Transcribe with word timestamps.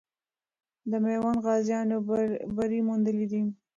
د 0.89 0.91
میوند 1.03 1.39
غازیانو 1.45 1.97
بری 2.55 2.79
موندلی 2.87 3.25
دی. 3.31 3.41